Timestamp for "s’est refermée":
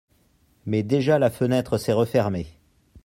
1.77-2.47